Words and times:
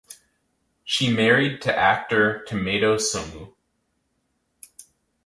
She 0.83 1.13
married 1.13 1.61
to 1.61 1.77
actor 1.77 2.43
"Tomato 2.47 2.97
Somu". 2.97 3.53